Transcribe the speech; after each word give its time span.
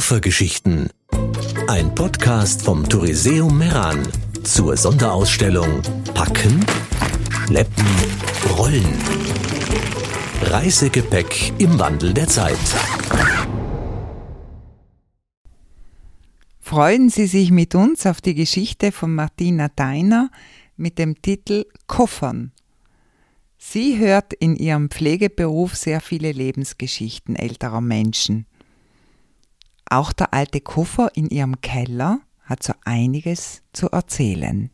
Koffergeschichten. 0.00 0.88
Ein 1.68 1.94
Podcast 1.94 2.62
vom 2.62 2.88
Touriseum 2.88 3.58
Meran 3.58 4.02
zur 4.44 4.74
Sonderausstellung 4.74 5.82
Packen, 6.14 6.64
Schleppen, 7.44 7.84
Rollen. 8.56 8.94
Reisegepäck 10.44 11.52
im 11.58 11.78
Wandel 11.78 12.14
der 12.14 12.28
Zeit. 12.28 12.56
Freuen 16.60 17.10
Sie 17.10 17.26
sich 17.26 17.50
mit 17.50 17.74
uns 17.74 18.06
auf 18.06 18.22
die 18.22 18.34
Geschichte 18.34 18.92
von 18.92 19.14
Martina 19.14 19.68
Deiner 19.68 20.30
mit 20.78 20.98
dem 20.98 21.20
Titel 21.20 21.66
Koffern. 21.86 22.52
Sie 23.58 23.98
hört 23.98 24.32
in 24.32 24.56
ihrem 24.56 24.88
Pflegeberuf 24.88 25.76
sehr 25.76 26.00
viele 26.00 26.32
Lebensgeschichten 26.32 27.36
älterer 27.36 27.82
Menschen. 27.82 28.46
Auch 29.92 30.12
der 30.12 30.32
alte 30.32 30.60
Koffer 30.60 31.10
in 31.16 31.28
ihrem 31.30 31.60
Keller 31.62 32.20
hat 32.44 32.62
so 32.62 32.72
einiges 32.84 33.62
zu 33.72 33.90
erzählen. 33.90 34.70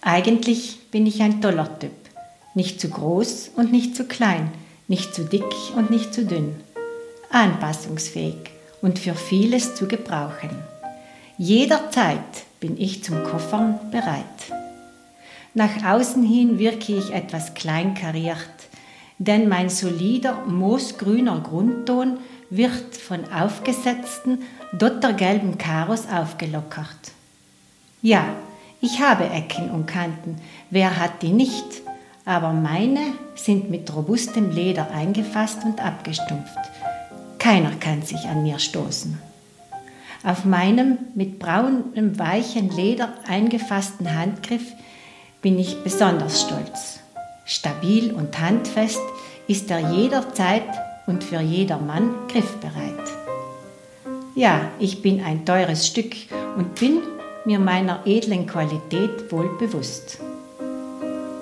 Eigentlich 0.00 0.78
bin 0.90 1.04
ich 1.04 1.20
ein 1.20 1.42
toller 1.42 1.78
Typ. 1.78 1.92
Nicht 2.54 2.80
zu 2.80 2.88
groß 2.88 3.50
und 3.56 3.72
nicht 3.72 3.94
zu 3.94 4.04
klein, 4.04 4.50
nicht 4.88 5.14
zu 5.14 5.24
dick 5.24 5.44
und 5.76 5.90
nicht 5.90 6.14
zu 6.14 6.24
dünn. 6.24 6.56
Anpassungsfähig 7.28 8.38
und 8.80 8.98
für 8.98 9.14
vieles 9.14 9.74
zu 9.74 9.86
gebrauchen. 9.86 10.48
Jederzeit 11.36 12.46
bin 12.58 12.80
ich 12.80 13.04
zum 13.04 13.22
Koffern 13.22 13.90
bereit. 13.90 14.24
Nach 15.52 15.84
außen 15.84 16.22
hin 16.22 16.58
wirke 16.58 16.96
ich 16.96 17.12
etwas 17.12 17.52
kleinkariert, 17.52 18.55
denn 19.18 19.48
mein 19.48 19.70
solider 19.70 20.44
moosgrüner 20.46 21.40
Grundton 21.40 22.18
wird 22.50 22.96
von 22.96 23.20
aufgesetzten, 23.32 24.42
dottergelben 24.72 25.58
Karos 25.58 26.06
aufgelockert. 26.08 27.12
Ja, 28.02 28.24
ich 28.80 29.00
habe 29.00 29.24
Ecken 29.24 29.70
und 29.70 29.86
Kanten, 29.86 30.36
wer 30.70 30.98
hat 30.98 31.22
die 31.22 31.32
nicht? 31.32 31.82
Aber 32.24 32.52
meine 32.52 33.00
sind 33.34 33.70
mit 33.70 33.94
robustem 33.94 34.50
Leder 34.50 34.90
eingefasst 34.90 35.64
und 35.64 35.80
abgestumpft. 35.84 36.58
Keiner 37.38 37.70
kann 37.80 38.02
sich 38.02 38.26
an 38.26 38.42
mir 38.42 38.58
stoßen. 38.58 39.18
Auf 40.24 40.44
meinem 40.44 40.98
mit 41.14 41.38
braunem 41.38 42.18
weichen 42.18 42.70
Leder 42.70 43.14
eingefassten 43.28 44.12
Handgriff 44.18 44.72
bin 45.40 45.58
ich 45.58 45.82
besonders 45.84 46.42
stolz. 46.42 46.98
Stabil 47.46 48.12
und 48.12 48.40
handfest 48.40 49.00
ist 49.46 49.70
er 49.70 49.92
jederzeit 49.92 50.64
und 51.06 51.22
für 51.22 51.40
jedermann 51.40 52.12
griffbereit. 52.26 53.00
Ja, 54.34 54.62
ich 54.80 55.00
bin 55.00 55.22
ein 55.22 55.46
teures 55.46 55.86
Stück 55.86 56.14
und 56.56 56.74
bin 56.74 56.98
mir 57.44 57.60
meiner 57.60 58.04
edlen 58.04 58.46
Qualität 58.46 59.30
wohl 59.30 59.48
bewusst. 59.58 60.18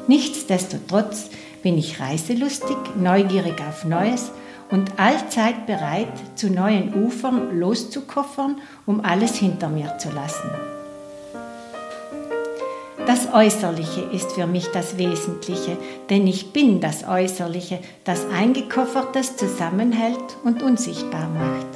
Nichtsdestotrotz 0.07 1.31
bin 1.63 1.79
ich 1.79 1.99
reiselustig, 1.99 2.77
neugierig 3.01 3.59
auf 3.67 3.87
Neues 3.87 4.31
und 4.71 4.99
allzeit 4.99 5.67
bereit, 5.67 6.13
zu 6.35 6.51
neuen 6.51 6.93
Ufern 6.93 7.59
loszukoffern, 7.59 8.61
um 8.85 9.01
alles 9.01 9.37
hinter 9.37 9.71
mir 9.71 9.97
zu 9.97 10.11
lassen. 10.11 10.51
Das 13.07 13.35
Äußerliche 13.35 14.01
ist 14.13 14.33
für 14.33 14.47
mich 14.47 14.69
das 14.69 14.97
Wesentliche, 14.97 15.77
denn 16.09 16.27
ich 16.27 16.55
bin 16.55 16.81
das 16.81 17.07
Äußerliche, 17.07 17.79
das 18.05 18.25
Eingekoffertes 18.33 19.37
zusammenhält 19.37 20.39
und 20.43 20.63
unsichtbar 20.63 21.29
macht. 21.29 21.67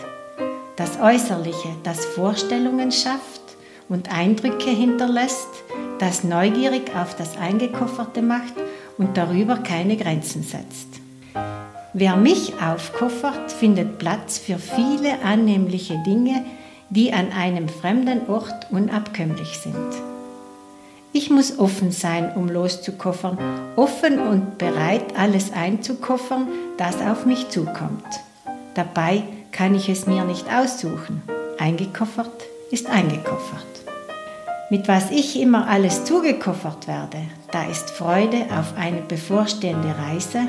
Das 0.77 0.99
Äußerliche, 0.99 1.69
das 1.83 2.07
Vorstellungen 2.07 2.91
schafft 2.93 3.43
und 3.91 4.11
Eindrücke 4.11 4.71
hinterlässt, 4.71 5.49
das 5.99 6.25
neugierig 6.25 6.97
auf 6.97 7.15
das 7.15 7.37
Eingekofferte 7.37 8.23
macht 8.23 8.55
und 8.97 9.19
darüber 9.19 9.59
keine 9.59 9.99
Grenzen 9.99 10.43
setzt. 10.43 10.89
Wer 11.93 12.17
mich 12.17 12.55
aufkoffert, 12.63 13.53
findet 13.53 13.99
Platz 13.99 14.39
für 14.39 14.59
viele 14.59 15.21
annehmliche 15.23 16.03
Dinge, 16.07 16.47
die 16.89 17.13
an 17.13 17.33
einem 17.33 17.69
fremden 17.69 18.29
Ort 18.29 18.71
unabkömmlich 18.71 19.59
sind. 19.59 20.08
Ich 21.19 21.31
muss 21.31 21.59
offen 21.59 21.91
sein, 21.91 22.31
um 22.37 22.49
loszukoffern, 22.49 23.39
offen 23.75 24.21
und 24.21 24.57
bereit, 24.57 25.19
alles 25.19 25.53
einzukoffern, 25.53 26.47
das 26.77 27.01
auf 27.01 27.27
mich 27.27 27.49
zukommt. 27.49 28.05
Dabei 28.75 29.25
kann 29.51 29.75
ich 29.75 29.89
es 29.89 30.07
mir 30.07 30.23
nicht 30.23 30.47
aussuchen. 30.49 31.25
Eingekoffert 31.59 32.45
ist 32.71 32.89
eingekoffert. 32.89 33.67
Mit 34.71 34.87
was 34.87 35.11
ich 35.11 35.41
immer 35.41 35.67
alles 35.67 36.05
zugekoffert 36.05 36.87
werde, 36.87 37.19
da 37.51 37.65
ist 37.65 37.91
Freude 37.91 38.47
auf 38.57 38.75
eine 38.77 39.01
bevorstehende 39.01 39.97
Reise, 39.99 40.43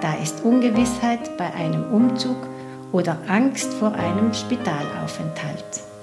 da 0.00 0.14
ist 0.22 0.44
Ungewissheit 0.44 1.36
bei 1.36 1.52
einem 1.54 1.92
Umzug 1.92 2.36
oder 2.92 3.18
Angst 3.26 3.74
vor 3.74 3.92
einem 3.94 4.32
Spitalaufenthalt. 4.32 5.93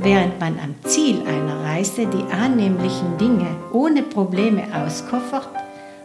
Während 0.00 0.38
man 0.38 0.60
am 0.60 0.76
Ziel 0.84 1.22
einer 1.26 1.64
Reise 1.64 2.06
die 2.06 2.32
annehmlichen 2.32 3.18
Dinge 3.18 3.48
ohne 3.72 4.02
Probleme 4.02 4.62
auskoffert, 4.72 5.48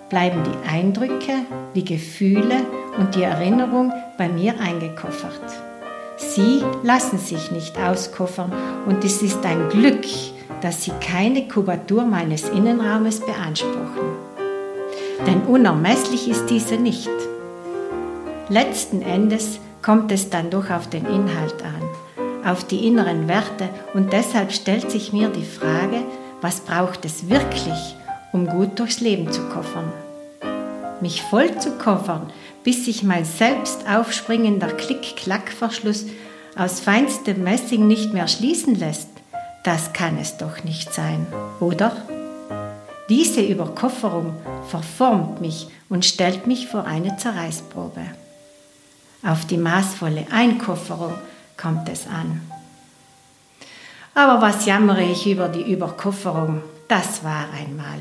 bleiben 0.09 0.41
die 0.43 0.67
Eindrücke, 0.67 1.45
die 1.75 1.85
Gefühle 1.85 2.65
und 2.97 3.13
die 3.13 3.21
Erinnerung 3.21 3.93
bei 4.17 4.29
mir 4.29 4.59
eingekoffert. 4.59 5.41
Sie 6.17 6.63
lassen 6.81 7.19
sich 7.19 7.51
nicht 7.51 7.77
auskoffern 7.77 8.51
und 8.87 9.03
es 9.03 9.21
ist 9.21 9.45
ein 9.45 9.69
Glück, 9.69 10.05
dass 10.61 10.83
sie 10.83 10.91
keine 10.99 11.47
Kubatur 11.47 12.03
meines 12.03 12.49
Innenraumes 12.49 13.19
beanspruchen. 13.19 14.03
Denn 15.27 15.41
unermesslich 15.41 16.27
ist 16.27 16.47
diese 16.47 16.77
nicht. 16.77 17.09
Letzten 18.49 19.03
Endes 19.03 19.59
kommt 19.83 20.11
es 20.11 20.29
dann 20.29 20.49
doch 20.49 20.69
auf 20.71 20.89
den 20.89 21.05
Inhalt 21.05 21.61
an, 21.63 21.82
auf 22.45 22.63
die 22.65 22.87
inneren 22.87 23.27
Werte 23.27 23.69
und 23.93 24.13
deshalb 24.13 24.51
stellt 24.51 24.91
sich 24.91 25.13
mir 25.13 25.29
die 25.29 25.45
Frage, 25.45 26.03
was 26.41 26.59
braucht 26.61 27.05
es 27.05 27.29
wirklich, 27.29 27.95
um 28.31 28.47
gut 28.47 28.79
durchs 28.79 28.99
Leben 28.99 29.31
zu 29.31 29.41
koffern? 29.49 29.91
Mich 30.99 31.21
voll 31.21 31.57
zu 31.57 31.71
koffern, 31.71 32.31
bis 32.63 32.85
sich 32.85 33.03
mein 33.03 33.25
selbst 33.25 33.87
aufspringender 33.89 34.67
Klick-Klack-Verschluss 34.67 36.05
aus 36.55 36.79
feinstem 36.79 37.43
Messing 37.43 37.87
nicht 37.87 38.13
mehr 38.13 38.27
schließen 38.27 38.75
lässt, 38.75 39.09
das 39.63 39.93
kann 39.93 40.17
es 40.17 40.37
doch 40.37 40.63
nicht 40.63 40.93
sein, 40.93 41.25
oder? 41.59 41.95
Diese 43.09 43.41
Überkofferung 43.41 44.33
verformt 44.69 45.41
mich 45.41 45.67
und 45.89 46.05
stellt 46.05 46.47
mich 46.47 46.67
vor 46.67 46.85
eine 46.85 47.17
Zerreißprobe. 47.17 48.01
Auf 49.25 49.45
die 49.45 49.57
maßvolle 49.57 50.27
Einkofferung 50.31 51.13
kommt 51.57 51.89
es 51.89 52.07
an. 52.07 52.41
Aber 54.15 54.41
was 54.41 54.65
jammere 54.65 55.03
ich 55.03 55.25
über 55.27 55.47
die 55.47 55.71
Überkofferung? 55.71 56.61
Das 56.87 57.23
war 57.23 57.47
einmal. 57.57 57.99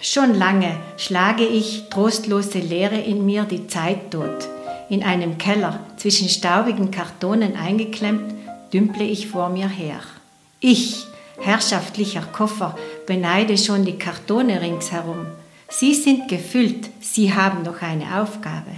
Schon 0.00 0.34
lange 0.34 0.76
schlage 0.96 1.46
ich 1.46 1.88
trostlose 1.88 2.58
Leere 2.58 2.98
in 2.98 3.24
mir 3.24 3.44
die 3.44 3.68
Zeit 3.68 4.10
tot. 4.10 4.48
In 4.88 5.04
einem 5.04 5.38
Keller 5.38 5.78
zwischen 5.96 6.28
staubigen 6.28 6.90
Kartonen 6.90 7.56
eingeklemmt, 7.56 8.34
dümple 8.72 9.04
ich 9.04 9.28
vor 9.28 9.48
mir 9.48 9.68
her. 9.68 10.00
Ich, 10.58 11.06
herrschaftlicher 11.40 12.22
Koffer, 12.32 12.76
beneide 13.06 13.56
schon 13.56 13.84
die 13.84 13.98
Kartone 13.98 14.60
ringsherum. 14.60 15.26
Sie 15.68 15.94
sind 15.94 16.28
gefüllt, 16.28 16.90
sie 17.00 17.32
haben 17.32 17.62
noch 17.62 17.80
eine 17.82 18.20
Aufgabe. 18.20 18.72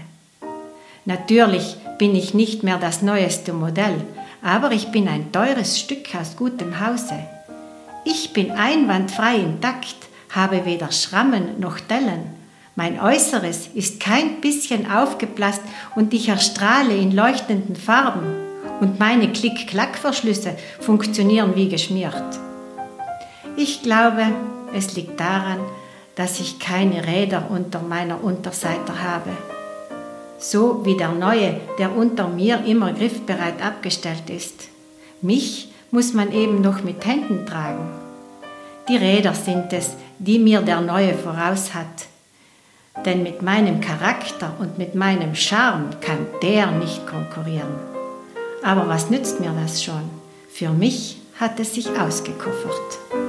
Natürlich 1.06 1.76
bin 1.98 2.14
ich 2.14 2.34
nicht 2.34 2.62
mehr 2.62 2.78
das 2.78 3.02
neueste 3.02 3.52
Modell, 3.52 4.04
aber 4.44 4.72
ich 4.72 4.88
bin 4.88 5.08
ein 5.08 5.32
teures 5.32 5.80
Stück 5.80 6.14
aus 6.14 6.36
gutem 6.36 6.78
Hause. 6.78 7.18
Ich 8.04 8.34
bin 8.34 8.50
einwandfrei 8.50 9.36
intakt, 9.36 9.96
habe 10.30 10.66
weder 10.66 10.92
Schrammen 10.92 11.58
noch 11.58 11.80
Dellen. 11.80 12.26
Mein 12.76 13.00
Äußeres 13.00 13.68
ist 13.74 14.00
kein 14.00 14.42
bisschen 14.42 14.90
aufgeblasst 14.90 15.62
und 15.96 16.12
ich 16.12 16.28
erstrahle 16.28 16.94
in 16.94 17.12
leuchtenden 17.12 17.74
Farben. 17.74 18.26
Und 18.80 19.00
meine 19.00 19.32
Klick-Klack-Verschlüsse 19.32 20.56
funktionieren 20.78 21.56
wie 21.56 21.70
geschmiert. 21.70 22.22
Ich 23.56 23.82
glaube, 23.82 24.26
es 24.74 24.94
liegt 24.94 25.18
daran, 25.18 25.60
dass 26.16 26.40
ich 26.40 26.58
keine 26.58 27.06
Räder 27.06 27.46
unter 27.50 27.80
meiner 27.80 28.22
Unterseite 28.22 29.02
habe. 29.02 29.30
So 30.46 30.84
wie 30.84 30.94
der 30.94 31.12
neue, 31.12 31.58
der 31.78 31.96
unter 31.96 32.28
mir 32.28 32.64
immer 32.66 32.92
griffbereit 32.92 33.62
abgestellt 33.62 34.28
ist. 34.28 34.68
Mich 35.22 35.68
muss 35.90 36.12
man 36.12 36.32
eben 36.32 36.60
noch 36.60 36.82
mit 36.82 37.06
Händen 37.06 37.46
tragen. 37.46 37.88
Die 38.86 38.98
Räder 38.98 39.32
sind 39.32 39.72
es, 39.72 39.92
die 40.18 40.38
mir 40.38 40.60
der 40.60 40.82
Neue 40.82 41.14
voraus 41.14 41.72
hat. 41.72 42.08
Denn 43.06 43.22
mit 43.22 43.40
meinem 43.40 43.80
Charakter 43.80 44.52
und 44.58 44.76
mit 44.76 44.94
meinem 44.94 45.34
Charme 45.34 45.88
kann 46.02 46.26
der 46.42 46.70
nicht 46.72 47.06
konkurrieren. 47.06 47.74
Aber 48.62 48.86
was 48.86 49.08
nützt 49.08 49.40
mir 49.40 49.54
das 49.62 49.82
schon? 49.82 50.10
Für 50.50 50.68
mich 50.68 51.22
hat 51.40 51.58
es 51.58 51.74
sich 51.74 51.88
ausgekoffert. 51.98 53.23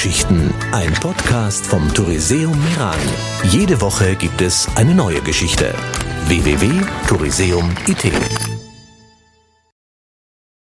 Koffergeschichten, 0.00 0.54
ein 0.72 0.94
Podcast 0.94 1.66
vom 1.66 1.92
Touriseum 1.92 2.58
Meran. 2.64 2.98
Jede 3.50 3.82
Woche 3.82 4.16
gibt 4.16 4.40
es 4.40 4.66
eine 4.74 4.94
neue 4.94 5.20
Geschichte. 5.20 5.74
www.touriseum.it 6.26 8.49